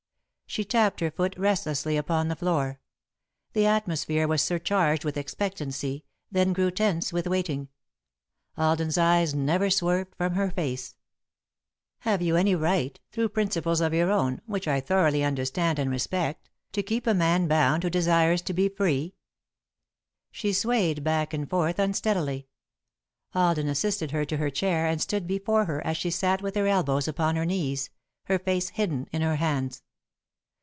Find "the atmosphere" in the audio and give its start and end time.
3.53-4.27